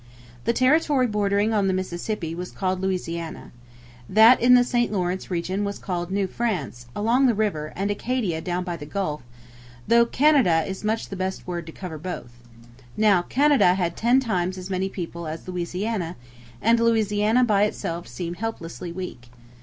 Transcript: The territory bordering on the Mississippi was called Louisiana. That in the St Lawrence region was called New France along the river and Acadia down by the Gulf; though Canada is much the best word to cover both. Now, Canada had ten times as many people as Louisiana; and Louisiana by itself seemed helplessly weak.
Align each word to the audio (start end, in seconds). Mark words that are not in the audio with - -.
The 0.45 0.51
territory 0.53 1.05
bordering 1.05 1.53
on 1.53 1.67
the 1.67 1.75
Mississippi 1.75 2.33
was 2.33 2.49
called 2.49 2.81
Louisiana. 2.81 3.51
That 4.09 4.41
in 4.41 4.55
the 4.55 4.63
St 4.63 4.91
Lawrence 4.91 5.29
region 5.29 5.63
was 5.63 5.77
called 5.77 6.09
New 6.09 6.25
France 6.25 6.87
along 6.95 7.27
the 7.27 7.35
river 7.35 7.71
and 7.75 7.91
Acadia 7.91 8.41
down 8.41 8.63
by 8.63 8.77
the 8.77 8.87
Gulf; 8.87 9.21
though 9.87 10.07
Canada 10.07 10.65
is 10.65 10.83
much 10.83 11.09
the 11.09 11.15
best 11.15 11.45
word 11.45 11.67
to 11.67 11.71
cover 11.71 11.99
both. 11.99 12.31
Now, 12.97 13.21
Canada 13.21 13.75
had 13.75 13.95
ten 13.95 14.19
times 14.19 14.57
as 14.57 14.71
many 14.71 14.89
people 14.89 15.27
as 15.27 15.47
Louisiana; 15.47 16.15
and 16.63 16.79
Louisiana 16.79 17.43
by 17.43 17.65
itself 17.65 18.07
seemed 18.07 18.37
helplessly 18.37 18.91
weak. 18.91 19.27